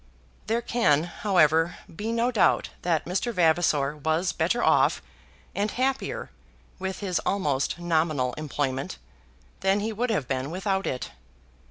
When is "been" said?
10.27-10.49